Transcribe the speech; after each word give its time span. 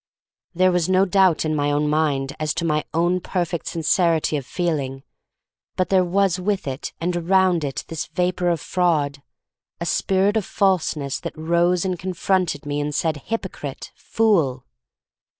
There 0.55 0.71
was 0.71 0.89
no 0.89 1.05
doubt 1.05 1.45
in 1.45 1.55
my 1.55 1.69
own 1.69 1.87
mind 1.87 2.35
as 2.39 2.55
to 2.55 2.65
my 2.65 2.83
own 2.91 3.19
perfect 3.21 3.67
sincerity 3.67 4.35
of 4.35 4.47
feeling, 4.47 5.03
but 5.75 5.89
there 5.89 6.03
was 6.03 6.39
with 6.39 6.65
it 6.65 6.91
and 6.99 7.15
around 7.15 7.63
it 7.63 7.85
this 7.87 8.07
vapor 8.07 8.49
of 8.49 8.59
fraud, 8.59 9.21
a 9.79 9.85
spirit 9.85 10.37
of 10.37 10.43
falseness 10.43 11.19
that 11.19 11.37
rose 11.37 11.85
and 11.85 11.99
con 11.99 12.13
fronted 12.15 12.65
me 12.65 12.81
and 12.81 12.95
said, 12.95 13.17
"hypocrite," 13.27 13.91
"fool." 13.95 14.65